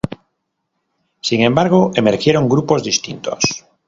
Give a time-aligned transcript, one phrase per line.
[1.21, 3.67] Sin embargo, emergieron grupos distintos.